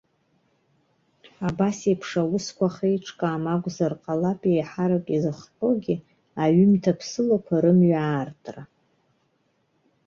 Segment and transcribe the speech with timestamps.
[1.47, 5.95] Абас еиԥш аусқәа ахьеиҿкаам акәзар ҟалап еиҳарак изыхҟьогьы
[6.43, 8.61] аҩымҭа ԥсылақәа рымҩа аартра.